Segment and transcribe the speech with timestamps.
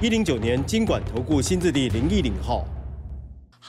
[0.00, 2.64] 一零九年经管投顾新字第零一零号。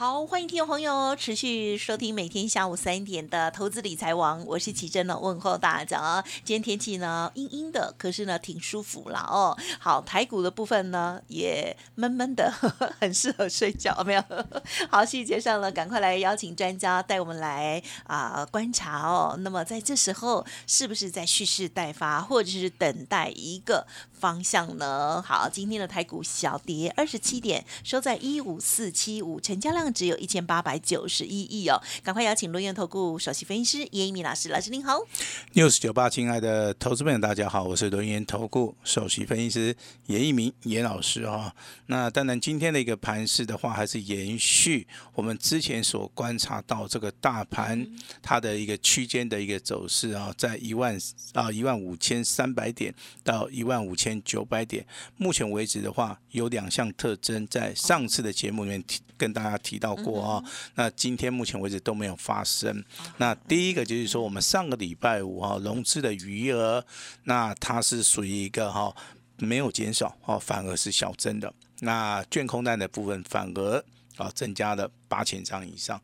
[0.00, 6.24] 好，欢迎听众朋友持续收听每天下午三点的投资理财王，我是奇珍呢，问候大家。
[6.42, 9.54] 今天天气呢阴阴的，可是呢挺舒服啦哦。
[9.78, 14.22] 好，台股的部分呢也闷闷的呵呵，很适合睡觉，没有？
[14.88, 19.36] 好，细节上呢，赶快来邀请专家带我们来啊观察哦。
[19.40, 25.20] 那么在这时候，是不是在蓄势待发，或者是等待一个方向呢？
[25.20, 29.89] 好，今天的台股小跌二十七点，收在一五四七五，成交量。
[29.92, 34.98] 只有一千八百九十一亿哦，赶快邀请罗源投顾首席分析师叶一鸣老师，老师您好。
[35.54, 41.54] news 九八，亲爱的投资朋友，大家好，我是罗源投顾首席分析师叶一鸣严老师啊。
[41.86, 47.86] 那当然，今天的一个盘势的话，还是延续我们之前所观察到这个大盘
[48.22, 50.96] 它的一个区间的一个走势啊，在一万
[51.34, 52.94] 啊一万五千三百点
[53.24, 59.80] 到一万五千九百点，目前为止的话，有两项特征，在上次的节目里面提跟大家提。
[59.80, 62.84] 到过啊，那今天目前为止都没有发生。
[63.16, 66.84] 那第一个就是说，我们上个礼拜五哈融资的余额，
[67.24, 68.94] 那它是属于一个哈
[69.38, 71.50] 没有减少哦，反而是小增的。
[71.80, 73.82] 那券空单的部分反而
[74.18, 75.98] 啊增加了八千张以上。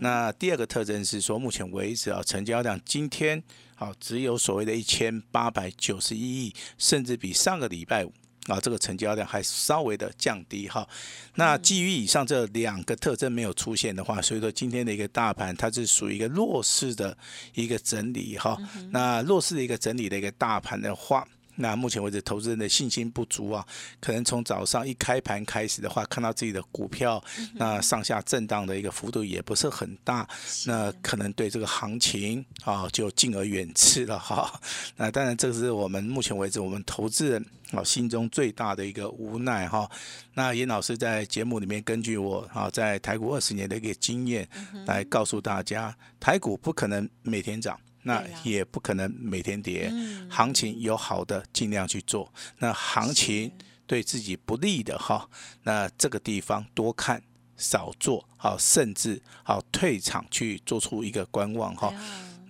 [0.00, 3.40] 那第二个特征是说，目前为止啊成交量今天
[3.76, 8.12] 好只有所谓的一千八百九十一亿，甚至比上个礼拜五。
[8.46, 10.88] 啊，这个成交量还稍微的降低哈。
[11.34, 17.16] 那基于以上这两个特征没有出现的话，所以说今天的一个大盘它是属于一个弱势的
[17.54, 18.56] 一个整理哈。
[18.90, 21.26] 那弱势的一个整理的一个大盘的话。
[21.60, 23.64] 那目前为止，投资人的信心不足啊，
[24.00, 27.22] 可能从早上一开盘开始的话，看到自己的股票
[27.54, 30.26] 那上下震荡的一个幅度也不是很大，
[30.66, 34.60] 那可能对这个行情啊就敬而远之了哈。
[34.96, 39.88] 那当然，这是我们目前为止我们投资人啊心中最大的一个无奈哈。
[40.34, 44.48] 那严老师在节目里面根据我啊在台股二十年的一个经验
[44.86, 47.78] 来告诉大家，台股不可能每天涨。
[48.02, 49.92] 那也不可能每天跌，
[50.30, 52.32] 行情有好的尽量去做。
[52.58, 53.52] 那行情
[53.86, 55.28] 对自己不利的哈，
[55.64, 57.22] 那这个地方多看
[57.56, 61.92] 少做，好，甚至好退场去做出一个观望哈。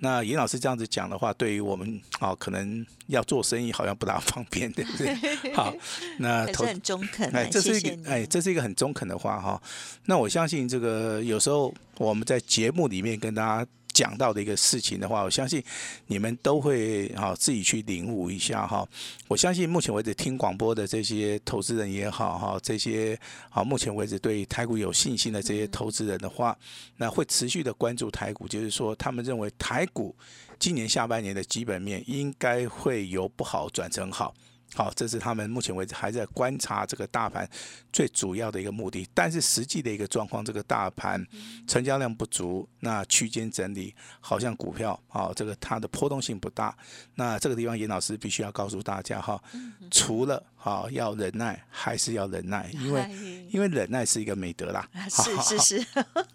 [0.02, 5.14] 那严老师这样子讲的话，对于我们啊，可能要做生意好像不大方便，对不对？
[5.52, 5.74] 好，
[6.18, 9.60] 那投很中肯，哎，这是一个哎，这是一个很中肯的话哈。
[10.04, 13.70] 那我相信这个有时候我们在节目里面跟大家。
[13.92, 15.62] 讲到的一个事情的话，我相信
[16.06, 18.86] 你们都会哈自己去领悟一下哈。
[19.28, 23.18] 我相信目前为止听广播的这些投资人也好哈，这些
[23.50, 26.56] 啊目前为止对台股有信心的这些投资人的话，
[26.96, 30.14] 那会持续的关注台股，就是说他们认为台股
[30.58, 34.34] 今年下半年的基本面应该会由不好转成好。
[34.74, 37.48] 好，这是他们目前为止还在观察这个大盘
[37.92, 39.08] 最主要的一个目的。
[39.12, 41.26] 但是实际的一个状况，这个大盘
[41.66, 46.76] 成交量不足，那区间整理，好像股票啊，这个它的波动性不大。
[47.16, 49.42] 那这个地方，严老师必须要告诉大家哈，
[49.90, 53.10] 除了好要忍耐，还是要忍耐， 因为
[53.50, 54.86] 因为忍耐是一个美德啦。
[55.08, 55.86] 是是是，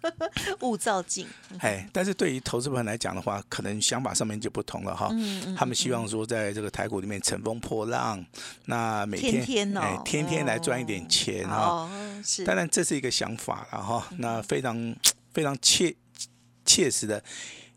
[0.62, 1.28] 勿造进。
[1.60, 5.08] 哎，但是对于投资朋友来讲的话，可能想法上面就不同了哈。
[5.56, 8.24] 他们希望说，在这个台股里面乘风破浪。
[8.64, 11.88] 那每天哎，天天来赚一点钱哈，
[12.24, 12.44] 是。
[12.44, 14.08] 当然这是一个想法了哈。
[14.18, 14.96] 那非常
[15.32, 15.94] 非常切
[16.64, 17.22] 切实的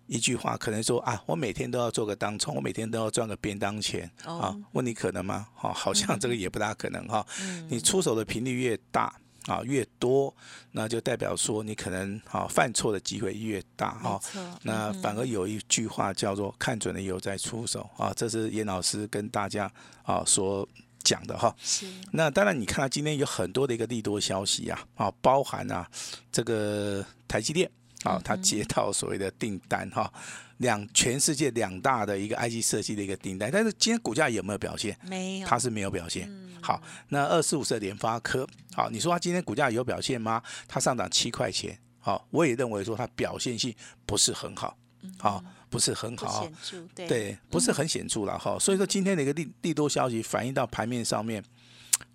[0.09, 4.53] 一句话，可能说啊，我每天都要做个当冲，我每天都要赚个便当钱啊。
[4.73, 5.47] 问你可能吗？
[5.55, 7.25] 哈，好像这个也不大可能哈。
[7.69, 9.15] 你出手的频率越大。
[9.47, 10.31] 啊，越多，
[10.73, 14.19] 那就代表说你可能啊犯错的机会越大哈。
[14.61, 19.71] 那反而有一句话叫做“看准了以后再出手”啊，这是严老师跟大家
[20.03, 20.67] 啊所
[21.03, 21.55] 讲的哈。
[21.57, 21.87] 是。
[22.11, 25.89] 那当然，你看到今天有很多的一个利多消息啊，啊，包含啊
[26.31, 27.71] 这个台积电
[28.03, 30.11] 啊，他接到所谓的订单哈。
[30.57, 34.97] 两全世界两大的一个 IC 设计的一个订单，但是今天股价有没有表现？
[35.07, 36.29] 没有，它是没有表现。
[36.61, 40.43] 好，那二四五的联发科，好，你说它今天股价有表现吗？
[40.67, 43.73] 它上涨七块钱，好，我也认为说它表现性
[44.05, 44.77] 不是很好，
[45.17, 46.45] 好，不是很好，
[46.93, 48.59] 对，不是很显著了哈。
[48.59, 51.41] 所以说今天的一个利利多消息反映到盘面上面，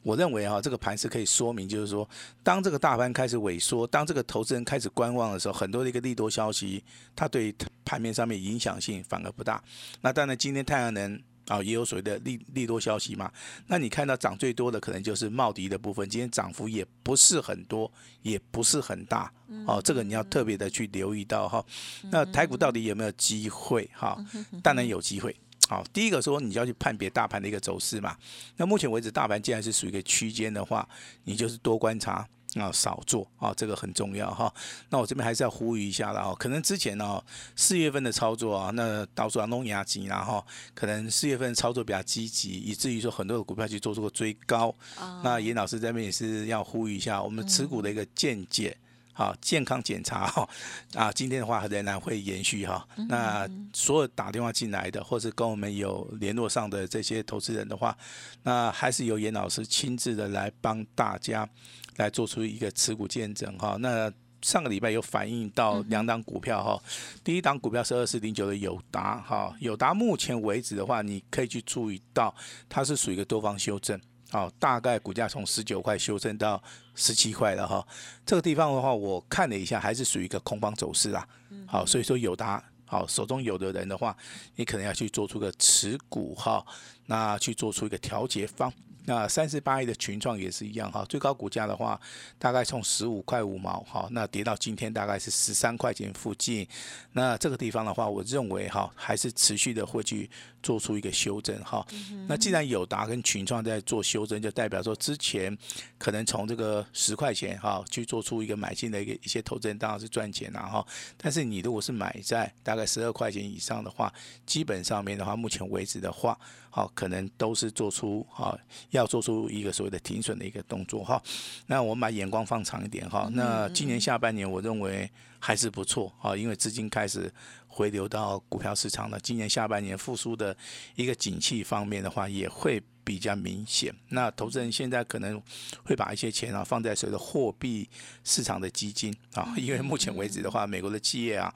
[0.05, 2.09] 我认为哈，这个盘是可以说明，就是说，
[2.43, 6.85] 当这个大盘开始萎缩，当这个投资人开始观望的时候，很多的一个利多消息，
[7.17, 7.53] 它对
[7.85, 9.61] 盘面上面影响性反而不大。
[10.03, 13.33] 那当然，今天太阳能啊也有所谓的利利多消息嘛。
[13.67, 17.91] 那你看到涨最多的可能就是茂迪的部分，今天涨幅也不是很多，
[18.21, 19.33] 也不是很大。
[19.67, 21.65] 哦，这个你要特别的去留意到哈。
[22.11, 23.89] 那台股到底有没有机会？
[23.95, 24.23] 哈，
[24.62, 25.35] 当然有机会。
[25.69, 28.16] 好，第一个说你要去判别大盘的一个走势嘛。
[28.56, 30.87] 那目前为止，大盘既然是属于一个区间的话，
[31.25, 34.52] 你就是多观察啊，少做啊，这个很重要哈。
[34.90, 37.20] 那我这边还是要呼吁一下了哦，可能之前呢
[37.56, 40.44] 四月份的操作啊，那到处要弄牙机，然后
[40.75, 44.75] 可能四月份操作比较积极，以至于说很多的股票去做出个追高。
[45.22, 48.76] 那严老师这边也是要呼吁一下我们持股的一个见解。
[49.16, 50.49] 好，健康检查哈
[50.93, 52.84] 啊，今天的话仍然会延续哈。
[53.08, 57.96] 那所有打电话进来的，或是跟我们有联络上的这些投资人的话，
[58.43, 61.49] 那还是由严老师亲自的来帮大家
[61.96, 63.76] 来做出一个持股见证哈。
[63.78, 64.12] 那
[64.43, 66.82] 上个礼拜有反映到两档股票哈，
[67.22, 72.34] 第一档股票是二四零九的友达哈，友达目前为止的话，你可以去注意到
[72.69, 73.99] 它是属于一个多方修正。
[74.34, 76.60] 好，大概股价从十九块修正到
[76.96, 77.86] 十七块了哈。
[78.26, 81.25] 这个地方的话，我看了一下，还是属于一个空方走势啊。
[81.69, 84.16] 好，所以说有达好手中有的人的话，
[84.56, 86.66] 你可能要去做出个持股哈，
[87.06, 88.72] 那去做出一个调节方。
[89.06, 92.01] 那三十八亿的群创也是一样哈，最高股价的话，
[92.39, 96.67] 大概从十五块五毛哈，那跌到今天大概是十三块钱附近。
[97.12, 100.31] 那这个地方的话，我认为哈，还是持续的会去
[100.62, 101.87] 做出一个修正哈。
[102.27, 105.56] 那既然友达跟群创在做修正，就代表说之前
[105.99, 110.87] 可能从这个十块钱哈去做出一个买进的一个一些投资人当然是赚钱了哈。
[111.19, 114.12] 但是你如果是买在大概十二块钱以上的话，
[114.47, 116.39] 基本上面的话，目前为止的话。
[116.75, 118.59] 好，可能都是做出好，
[118.91, 121.23] 要做出一个所谓的停损的一个动作哈。
[121.69, 123.29] 那我们把眼光放长一点哈。
[123.32, 127.32] 那今年下半年我认为还是不错啊，因为资金开始
[127.69, 129.21] 回流到股票市场了。
[129.21, 130.56] 今年下半年复苏的
[130.97, 133.94] 一个景气方面的话，也会比较明显。
[134.09, 135.41] 那投资人现在可能
[135.85, 137.88] 会把一些钱啊放在所谓的货币
[138.25, 141.55] 市场的基金啊，因为目前为止的话，美国的企业啊。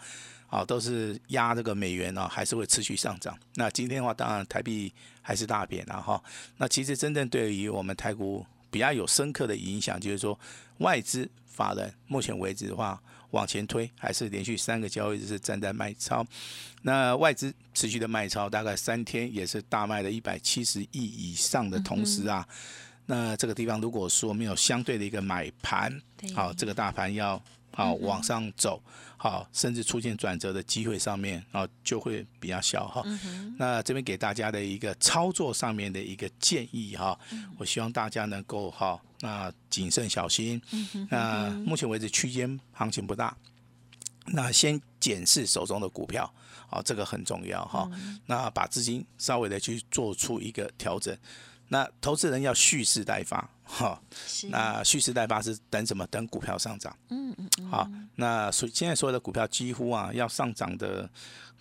[0.49, 3.39] 啊，都是压这个美元呢，还是会持续上涨。
[3.55, 4.93] 那今天的话，当然台币
[5.23, 6.23] 还是大贬了哈。
[6.57, 10.39] 那其实真正对于我们台股比较有深刻的影响，就是说
[10.79, 13.01] 外资法人目前为止的话，
[13.33, 16.27] 往前推还是连续三个交易日是站在卖超。
[16.83, 22.47] 那外资持续的卖超，大概三天也是大卖了一百七十亿以上的同时啊，
[23.07, 26.01] 那这个地方如果说没有相对的一个买盘，
[26.35, 27.43] 好，这个大盘要
[27.79, 28.83] 好往上走。
[29.17, 33.05] 好，甚至出现转折的机会上面啊，就会比较小哈。
[33.57, 37.19] 那这边给大家的一个操作上面的一个建议哈，
[37.57, 40.61] 我希望大家能够哈，那谨慎小心。
[41.11, 43.37] 那目前为止区间行情不大，
[44.27, 46.33] 那先检视手中的股票，
[46.69, 47.91] 好，这个很重要哈。
[48.27, 51.17] 那把资金稍微的去做出一个调整。
[51.71, 54.01] 那投资人要蓄势待发，哈，
[54.49, 56.07] 那蓄势待发是等什么？
[56.07, 56.97] 等股票上涨。
[57.11, 57.69] 嗯嗯。
[57.69, 57.87] 好，
[58.17, 61.09] 那所现在所有的股票几乎啊要上涨的。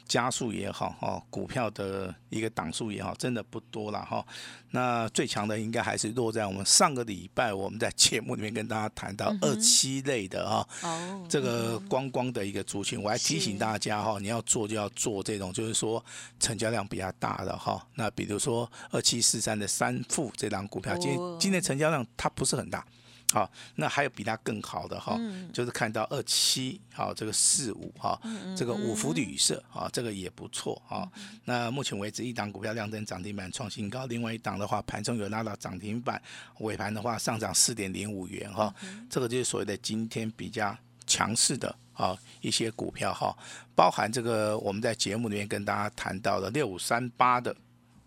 [0.07, 4.25] 加速也好，哈，股票的一个档数也好，真的不多了哈。
[4.71, 16.03] 那最强的应该还是落在我们上个礼拜我们在节目里面跟大家谈到二七类的哈，哦，这个光光的一个族群，我还提醒大家哈，你要做就要做这种，就是说
[16.39, 17.85] 成交量比较大的哈。
[17.95, 22.85] 那比如说二七四三的三富这张股票，今今天成交量它不是很大。
[23.33, 25.19] 好，那还有比它更好的哈，
[25.51, 28.17] 就是看到二七，好这个四五哈，
[28.55, 31.09] 这个五福旅社啊，这个也不错哈。
[31.43, 36.21] 那目前为止，一档股票亮灯涨停板创新高，另外一档的话盘中有拉到涨停板，
[36.59, 38.73] 尾盘的话上涨四点零五元哈，
[39.09, 40.73] 这个就是所谓的今天比较
[41.05, 43.37] 强势的啊一些股票哈，
[43.75, 47.53] 包含这个我们在节目里面跟大家谈到的六五三八的。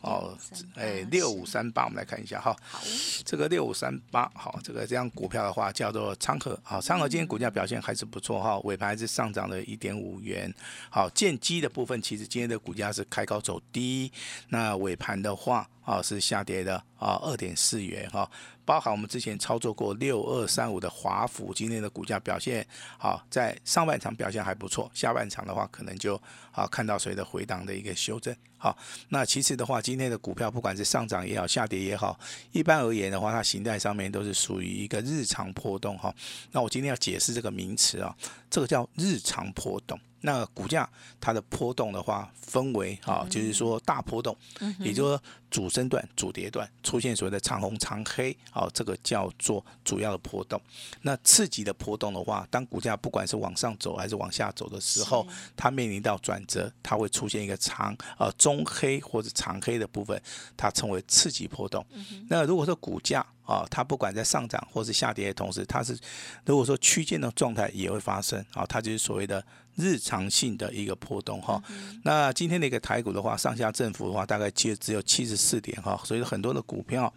[0.01, 0.37] 哦，
[0.77, 2.57] 哎，六五三八，我们来看一下哈。
[2.63, 2.81] 好，
[3.25, 10.53] 这个六五三八，好，这个这样股票的话叫做昌河，好，昌河今天股价表现还是不错哈，尾盘是上涨了一点五元。
[10.89, 14.11] 好，建机的部分其实今天的股价是开高走低，
[14.49, 18.31] 那尾盘的话啊是下跌的啊二点四元哈。
[18.71, 22.65] 包含我们之前操作过六二三五的华府，今天的股价表现
[22.97, 26.15] 好，在上半场表现还不错，下半场的话可能就
[26.53, 28.33] 啊看到谁的回档的一个修正。
[28.57, 32.17] 好，那其次的话，今天的股票不管是上涨也好，下跌也好，
[32.53, 36.15] 一般而言的话，它形态上面都是属于一个日常波动哈。
[36.53, 38.17] 那我今天要解释这个名词啊，
[38.49, 39.99] 这个叫日常波动。
[40.23, 40.89] 那股价
[41.21, 44.37] 它的波动的话，分为啊，就是说大波动，
[44.81, 50.61] 也就是说主升段、主跌段出现所谓的长红长黑，啊，这个叫做主要的波动。
[51.03, 60.21] 那次级的波动的话，当股价不管是往上走还是往下走的时候，它面临到转折，它会出现一个长呃中黑或者长黑的部分，
[60.57, 61.85] 它称为次级波动。
[62.29, 65.99] 那如果说股价啊，它不管在上涨或是下跌的同时，它是
[66.45, 69.45] 如果说区间的状态也会发生啊，它就是所谓的。
[69.81, 71.61] 日常性的一个波动哈，
[72.05, 77.13] 那今天的一个台股的话，上下振幅的话，大概只只有七十四点哈，所以很多的股票，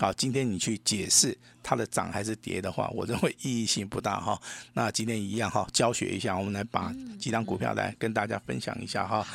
[0.00, 4.38] 好，今天你去解释它的涨还是跌的话，我认为意义性不大哈。
[4.74, 9.26] 那今天一样哈，教学一下，我们来把几张股票来跟大家分享一下哈。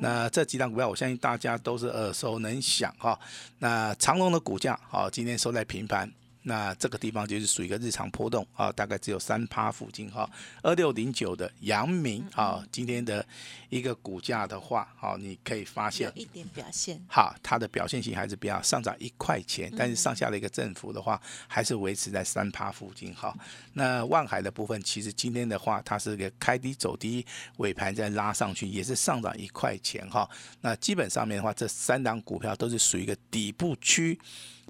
[0.00, 3.18] 那这几张股票，我相信大家都是耳熟能详哈。
[3.58, 6.10] 那长隆的股价好，今天收在平盘。
[6.42, 10.28] 那这个地方就是属于一个日常波动啊，大概只有三趴附近哈。
[10.62, 13.24] 二六零九的阳明啊，今天的
[13.68, 23.32] 一个股价的话，好，你可以发现有一点表现，好，它的表现性还是比较上涨一块钱，但是上下的一个振幅的话，还是维持在三趴附近哈。
[23.74, 27.24] 那万海的部分，其实今天的话，它是个开低走低，
[27.58, 30.28] 尾盘再拉上去，也是上涨一块钱哈。
[30.60, 34.18] 那基本上面的话，这三档股票都是属于一个底部区。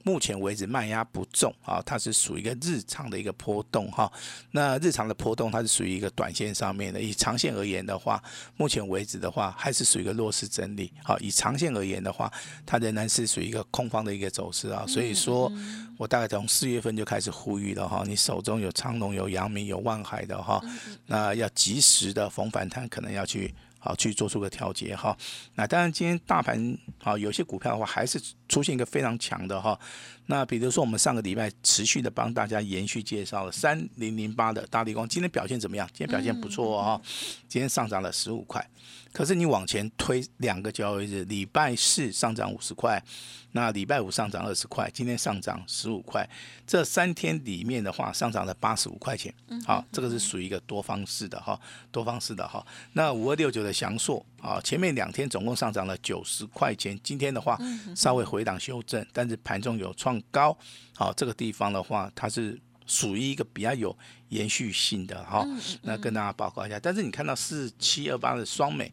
[0.05, 4.11] 目前为止卖压不重啊，它是属于一个日常的一个波动哈。
[4.51, 8.23] 那日常的波动它是属于一个短线上面的，以长线而言的话，
[8.57, 10.93] 目前为止的话还是属于一个弱势整理。
[11.05, 12.33] 好，以长线而言的话，
[12.67, 14.85] 它仍然是属于一个空方的一个走势啊。
[14.89, 15.53] 所以说
[15.97, 20.61] 我大概从四月份就开始呼吁了哈，你手中有长隆、有阳明、有万海的哈，
[21.07, 23.55] 那要及时的逢反弹，可能要去。
[23.85, 25.17] 好，去做出个调节哈。
[25.57, 29.77] 那当然，今天大盘好，有些股票的话还是出现一个非常强的哈。
[30.27, 35.87] 那比如说，我们上个礼拜持续的帮大家延续介绍了三零零八的大力光，今天表现怎么样？
[35.89, 37.01] 今天表现不错哦，
[37.49, 38.67] 今天上涨了十五块。
[39.13, 43.03] 可是你往前推两个交易日，礼拜四上涨五十块，
[43.51, 46.27] 那礼拜五上涨二十块，今天上涨十五块，
[46.67, 49.35] 这三天里面的话上涨了八十五块钱。
[49.67, 51.61] 好，这个是属于一个多方式的哈，
[51.91, 52.65] 多方式的哈。
[52.95, 57.57] 那五二六九的翔硕啊，前面两天总共上涨了九十块钱，今天的话
[57.97, 60.55] 稍微回档修正，但是盘中有创高。
[60.95, 62.61] 好，这个地方的话，它是。
[62.85, 63.97] 属于一个比较有
[64.31, 65.47] 延续性的哈，
[65.83, 66.79] 那跟大家报告一下。
[66.81, 68.93] 但是你看到四七二八的双美，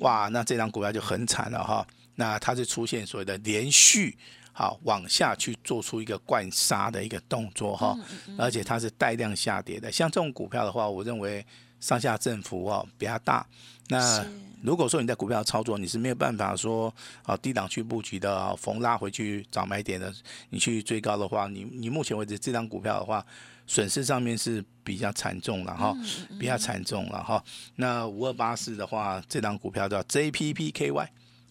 [0.00, 1.84] 哇，那这张股票就很惨了哈。
[2.16, 4.16] 那它是出现所谓的连续
[4.52, 7.96] 好往下去做出一个灌杀的一个动作哈，
[8.38, 9.90] 而且它是带量下跌的。
[9.90, 11.44] 像这种股票的话，我认为
[11.80, 13.44] 上下振幅哦比较大。
[13.88, 14.24] 那
[14.64, 16.92] 如果说你在股票操作，你是没有办法说
[17.22, 20.10] 啊低档去布局的，逢拉回去找买点的，
[20.48, 23.24] 你去追高的话，你你目前为止这张股票的话，
[23.66, 25.94] 损失上面是比较惨重了哈，
[26.40, 27.44] 比较惨重了哈。
[27.76, 31.08] 那五二八四的话，这张股票叫 JPPKY，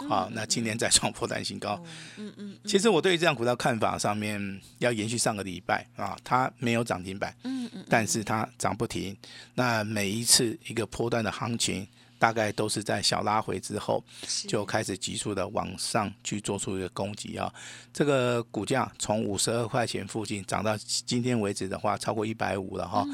[0.09, 1.79] 好，那今天再创破单新高。
[2.17, 2.57] 嗯嗯。
[2.65, 9.15] 其实我对于这张股票看法上面要延续上个礼拜啊，它没有涨停板，嗯嗯，但是它涨不停。
[9.53, 11.87] 那每一次一个波段的行情。
[12.23, 14.01] 大概都是在小拉回之后，
[14.47, 17.53] 就开始急速的往上去做出一个攻击啊。
[17.91, 20.73] 这个股价从五十二块钱附近涨到
[21.05, 23.05] 今天为止的话，超过一百五了哈。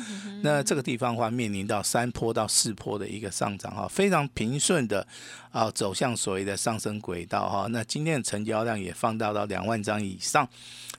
[0.43, 5.07] 那这个地方的话，面临到三坡到四坡的一个上涨哈，非常平顺的
[5.51, 7.67] 啊，走向所谓的上升轨道哈。
[7.69, 10.47] 那今天的成交量也放大到两万张以上。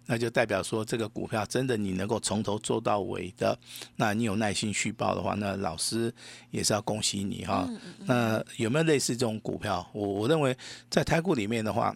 [0.06, 3.56] 那就代表说，这个股票真的你能够从头做到尾的，
[3.94, 6.12] 那你有耐心续报的话，那老师
[6.50, 7.68] 也是要恭喜你哈。
[8.06, 9.88] 那有没有类似这种股票？
[9.92, 10.56] 我我认为
[10.90, 11.94] 在台股里面的话，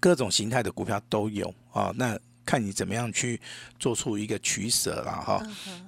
[0.00, 1.92] 各种形态的股票都有啊。
[1.94, 3.40] 那看你怎么样去
[3.78, 5.40] 做出一个取舍了哈。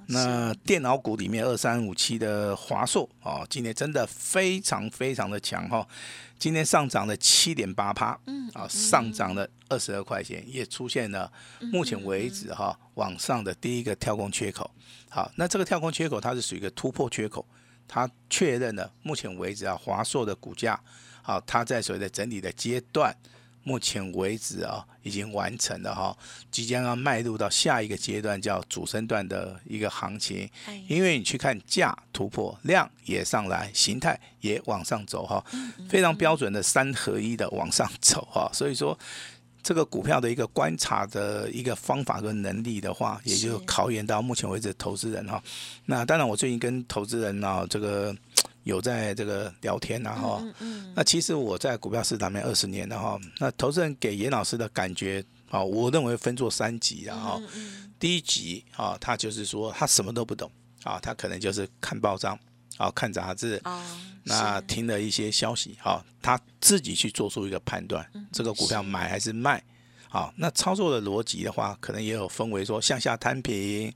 [0.07, 5.87] 那电脑股里面二三五七的华硕哦，今年真的非常非常的强哈。
[6.39, 11.33] 今天上涨了七点八趴，嗯，啊，上涨了二十二块钱，也出现了
[11.73, 14.71] 目前为止哈往上的第一个跳空缺口。
[15.09, 17.47] 好，那这个跳空缺口它是属于一个突破缺口，
[17.89, 20.79] 它确认了目前为止啊华硕的股价，
[21.23, 23.17] 好，它在所谓的整理的阶段。
[23.67, 26.17] 目前为止啊，已经完成了哈，
[26.53, 30.49] 即将要迈入到下一个阶段，叫主升段的一个行情。
[30.87, 35.45] 因为你去看价突破，量也上来，形态也往上走哈，
[35.89, 38.49] 非常标准的三合一的往上走哈。
[38.53, 38.97] 所以说，
[39.65, 45.43] 这个股票的一个观察的一个方法跟能力的话，也就考验到目前为止投资人哈。
[45.87, 48.15] 那当然，我最近跟投资人啊，这个。
[48.67, 50.43] 有在这个聊天然后，
[50.93, 57.41] 那其实我在股票市场面二十年了哈，那投资人给严老师的感觉啊，我认为分作三级然后，
[57.97, 60.51] 第一级啊，他就是说他什么都不懂
[60.83, 62.37] 啊，他可能就是看报章
[62.77, 63.81] 啊看杂志，哦，
[64.25, 69.63] 那是听了一些消息，哈，他自己去做出一个判断，嗯这个股票买还是卖。
[70.09, 73.93] 好，那操作的逻辑的话，可能也有分为说向下摊平，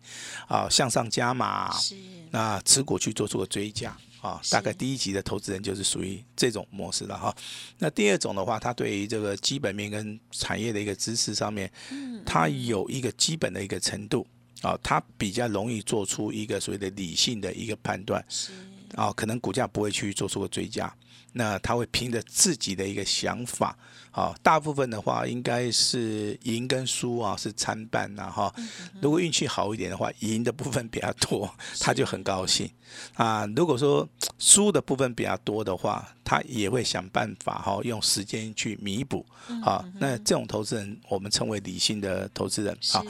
[0.49, 1.97] 啊，向上加码，是。
[2.31, 7.35] 那持股去做出个追加啊，大概第一级的投资人就是属于这种模式了哈。
[7.79, 14.27] 那第二种的话，他对于这个基本面跟产业的一个知识上面，嗯他有一个基本的一个程度
[14.63, 18.53] 啊，他比较容易做出一个所谓的理性的一个判断是。
[18.97, 20.93] 啊，可能股价不会去做出个追加，
[21.33, 23.77] 那他会凭着自己的一个想法。
[24.13, 28.53] 好，大部分的话应该是赢跟输啊是参半呐、哈。
[29.01, 32.69] 如果运气好一点的话，赢的部分比较多，他就很高兴
[33.15, 33.47] 啊。
[33.55, 39.25] 如果说输的部分比较多的话，他也会想办法哈，用时间去弥补
[39.63, 39.85] 啊。
[40.01, 43.05] 那这种投资人，我们称为理性的投资人啊。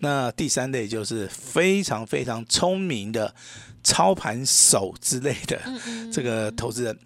[0.00, 3.34] 那第三类就是非常非常聪明的
[3.84, 5.60] 操盘手之类的
[6.10, 6.98] 这个投资人。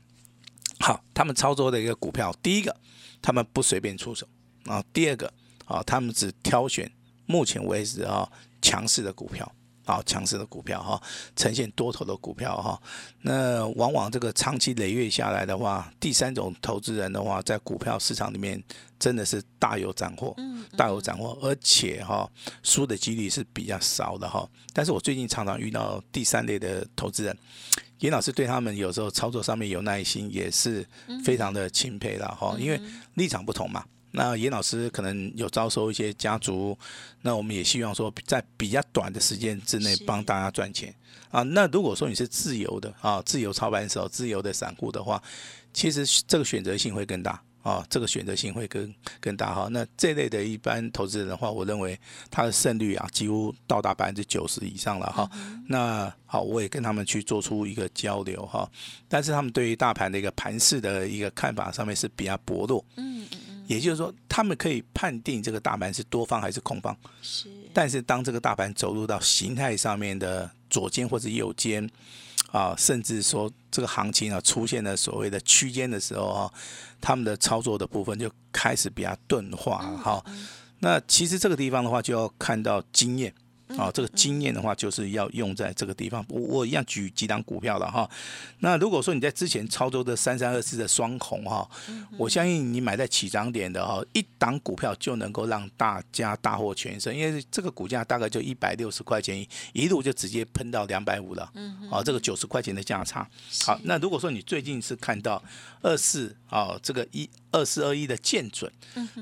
[0.80, 2.74] 好，他们操作的一个股票，第一个，
[3.20, 4.26] 他们不随便出手
[4.64, 5.32] 啊；第二个，
[5.66, 6.90] 啊，他们只挑选
[7.26, 8.26] 目前为止啊
[8.62, 9.50] 强势的股票。
[9.90, 11.02] 啊，强势的股票哈，
[11.34, 12.80] 呈现多头的股票哈，
[13.22, 18.62] 那往往这个长期累月下来的话，第三种投资人的话，在股票市场里面
[19.00, 20.36] 真的是大有斩获，
[20.76, 22.30] 大有斩获，而且哈
[22.62, 24.48] 输的几率是比较少的哈。
[24.72, 27.36] 但是我最近常常遇到第三类的投资人，
[27.98, 30.86] 严老师对他们有时候操作上面有耐心，也是
[31.24, 32.80] 非常的钦佩了哈，因为
[33.14, 33.84] 立场不同嘛。
[34.12, 36.76] 那严老师可能有招收一些家族，
[37.22, 40.94] 那我们也希望说在比较短的时间之内帮大家赚钱
[41.30, 41.42] 啊。
[41.42, 45.22] 那如果说你是自由的啊，自由操盘手、自由的散户的话，
[45.72, 49.68] 其实这个选择性会更大啊，这个选择性会更更大哈。
[49.70, 51.98] 那这类的一般投资人的话，我认为
[52.30, 55.30] 他的胜率啊，几乎到达百分之九十以上了哈。
[55.68, 58.68] 那好，我也跟他们去做出一个交流哈，
[59.08, 62.84] 但是他们对于大盘的一个盘势的一个看法上面是比较薄弱。
[62.96, 71.88] 嗯嗯嗯也就是说，他们可以判定这个大盘是多方还是空方，是但是当这个大盘走入到形态上面的左肩或者右肩，
[72.50, 76.52] 啊，甚至说这个行情啊出现了所谓的区间的时候啊，
[77.00, 80.24] 他们的操作的部分就开始比较钝化哈、
[80.80, 83.32] 那其实这个地方的话，就要看到经验。
[83.76, 86.24] 啊，这个经验的话，就是要用在这个地方。
[86.28, 88.08] 我我一样举几档股票了哈。
[88.58, 91.68] 那如果说你在之前操作的三三二四的双红哈，
[92.18, 101.50] 我相信你买在起涨点的哈，一档股票就能够让大家大获全胜，因为这个股价大概就一百六十块钱，一路就直接喷到两百五了。
[101.90, 103.28] 啊，这个九十块钱的价差。
[103.64, 105.42] 好，那如果说你最近是看到
[105.82, 108.70] 二四啊，这个一二四二一的见准，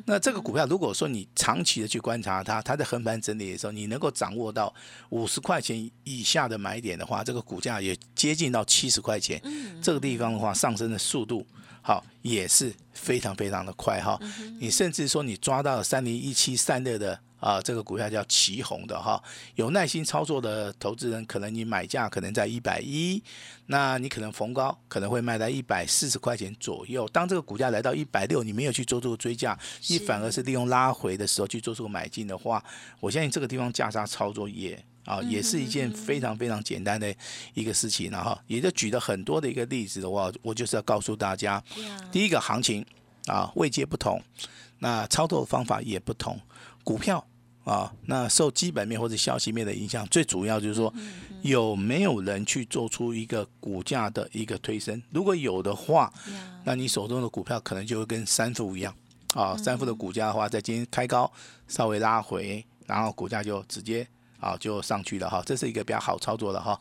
[0.04, 4.72] 那这个股票如果说你长期的去观察它，它在横盘整理的时候，你能够掌握到
[5.10, 9.40] 五十块钱以下的买点的话，这个股价也接近到七十块钱，
[9.82, 11.46] 这个地方的话上升的速度。
[11.80, 14.18] 好，也是非常非常的快哈。
[14.58, 19.22] 你甚至说你抓到三零一七散热的啊，这个股票叫旗红的哈，
[19.54, 23.22] 有耐心操作的投资人，可能你买价可能在一百一，
[23.66, 27.08] 那你可能逢高可能会卖在一百四十块钱左右。
[27.08, 32.62] 当这个股价来到一百六，你没有去做这个追价，你反而是利用拉回的时候去做这个买进的话，
[33.00, 34.82] 我相信这个地方价差操作也。
[35.04, 37.14] 啊，也是一件非常非常简单的
[37.54, 41.64] 一个事情了哈，也就举了很多的一个例子的话，我就是要告诉大家，
[42.12, 42.84] 第一个行情
[43.24, 44.22] 啊，位阶不同，
[44.80, 46.38] 那操作方法也不同，
[46.88, 47.22] 股票
[47.64, 50.90] 啊，那受基本面或者消息面的影响，最主要就是说
[51.42, 56.10] 有没有人去做出一个股价的一个推升，如果有的话，
[56.64, 58.94] 那你手中的股票可能就会跟三富一样
[59.34, 61.30] 啊，三富的股价的话，在今天开高
[61.66, 64.08] 稍微拉回，然后股价就直接。
[64.40, 66.78] 啊，就上去了哈，这是一个比较好操作的哈。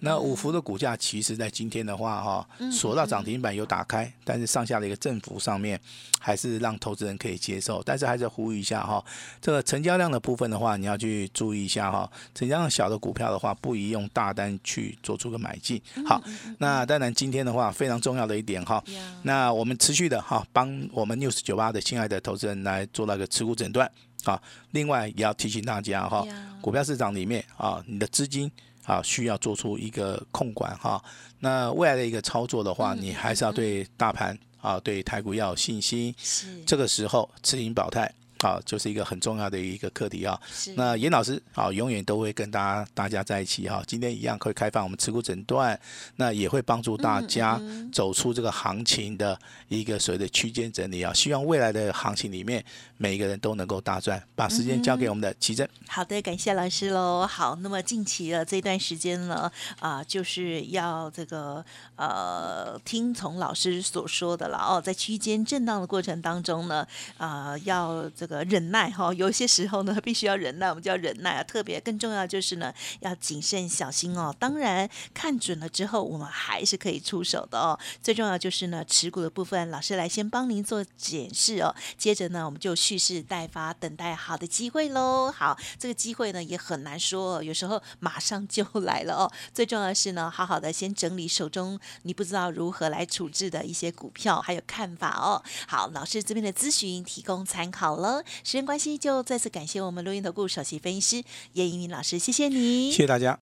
[0.00, 5.80] 那五福的股价其实在今天的话哈，锁到涨停板有打开，但是上下的一个振幅上面
[6.18, 9.04] 还是让投资人可以接受，但是还是要呼吁一下哈，
[9.40, 15.80] 这个成交量的部分的话，你要去注意一下哈，成交量小的股票的话，不宜用大单去做出个买进。
[16.06, 16.22] 好，
[16.58, 19.02] 那当然今天的话非常重要的一点哈，呀。
[19.22, 23.90] 那我们持续的哈，帮我们 news 九八的亲爱的投资人来做那个持股诊断
[24.24, 24.40] 啊。
[24.72, 26.26] 另外也要提醒大家哈，
[26.60, 28.50] 股票市场里面啊，你的资金
[28.84, 31.02] 啊需要做出一个控管哈。
[31.38, 36.14] 那未来的一个操作的话，你还是要对大盘啊，对台股要有信心。
[36.18, 40.40] 是这个时候持盈保泰好，就是一个很重要的一个课题啊。
[40.50, 43.82] 是那严老师好，永远都会跟大家大家在一起哈。
[43.86, 45.78] 今天一样会开放我们持股诊断，
[46.16, 51.12] 那也会帮助大家嗯走出这个行情的一个所谓的区间整理啊。
[51.12, 52.64] 希望未来的行情里面，
[52.96, 54.22] 每一个人都能够大赚。
[54.34, 55.68] 把时间交给我们的奇珍。
[55.86, 57.26] 好的，感谢老师喽。
[57.26, 59.50] 好，那么近期的这段时间呢，
[59.80, 61.62] 啊、就是要这个
[61.96, 66.86] 呃听从老师所说的了哦，在区间震荡的过程当中呢，
[67.18, 71.42] 啊、要这个忍耐哈、有些时候呢必须要忍耐，我们就要忍耐啊。
[71.42, 74.34] 特别更重要就是呢，要谨慎小心哦。
[74.38, 77.78] 当然看准了之后，我们还是可以出手的哦。
[78.02, 81.74] 最重要就是呢，持股的部分，老师来先帮您做检视哦。
[81.98, 85.32] 接着呢，我们就蓄势待发，等待好的机会喽。
[85.32, 89.32] 好，这个机会呢也很难说，有时候马上就来了哦。
[89.52, 95.42] 最重要的是呢，好好的先整理手中你不知道如何来处置的一些股票，还有看法哦。
[95.66, 98.19] 好，老师这边的咨询提供参考了。
[98.44, 102.90] 时间关系，就再次感谢我们录音投顾首席分析师叶一鸣老师，谢谢你。
[102.90, 103.38] 谢谢大家。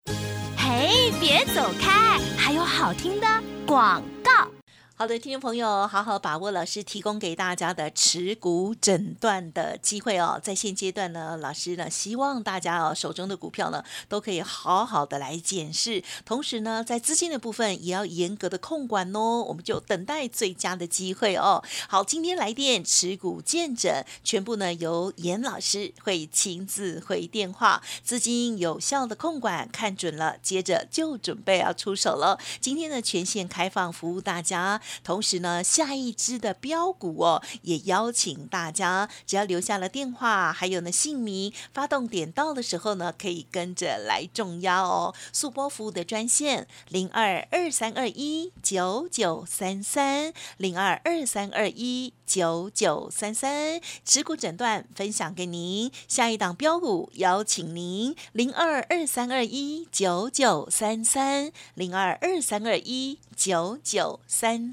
[0.57, 3.27] 嘿，别走开，还有好听的
[3.67, 4.58] 广告。
[5.01, 10.41] 好的，听众朋友，好好把握老师提供给大家的持股诊断的机会哦。
[10.43, 19.45] 在现阶段呢，老师呢希望大家哦手中的股票呢都可以好好的来检视，同时呢在资金的部分也要严格的控管哦。
[19.45, 21.63] 我们就等待最佳的机会哦。
[21.89, 32.41] 好，今天来电持股见诊，全部呢由严老师会亲自回电话，资金有效的控管，看准了，接着就准备要出手了。
[32.61, 34.83] 今天呢全线开放服务大家。
[35.03, 45.14] 同时呢，下一支的标股哦，也邀请大家，只要留下了电话，还有呢姓名，发动点到的时候呢，可以跟着来中邀哦。
[45.33, 64.72] 速播服务的专线零二二三二一九九三三零二二三二一九九三三，持股诊断分享给您，下一档标股邀请您零二二三二一九九三三零二二三二一九九三